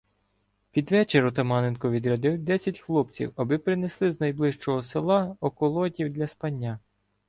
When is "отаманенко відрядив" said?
1.25-2.37